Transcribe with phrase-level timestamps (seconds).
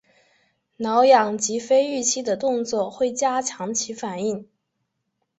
[0.79, 4.47] 搔痒及非预期的动作会加强其反应。